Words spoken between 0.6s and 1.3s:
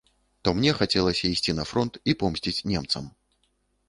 хацелася